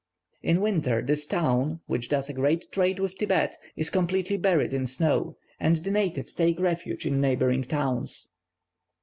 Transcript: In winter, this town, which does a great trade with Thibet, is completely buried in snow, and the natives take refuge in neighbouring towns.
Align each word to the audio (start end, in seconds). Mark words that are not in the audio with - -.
In 0.41 0.61
winter, 0.61 1.03
this 1.03 1.27
town, 1.27 1.81
which 1.85 2.09
does 2.09 2.27
a 2.27 2.33
great 2.33 2.65
trade 2.71 2.97
with 2.97 3.13
Thibet, 3.19 3.55
is 3.75 3.91
completely 3.91 4.35
buried 4.35 4.73
in 4.73 4.87
snow, 4.87 5.37
and 5.59 5.75
the 5.75 5.91
natives 5.91 6.33
take 6.33 6.59
refuge 6.59 7.05
in 7.05 7.21
neighbouring 7.21 7.61
towns. 7.63 8.29